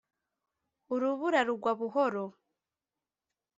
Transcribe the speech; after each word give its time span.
urubura 0.93 1.39
rugwa 1.47 1.71
buhoro, 1.79 2.25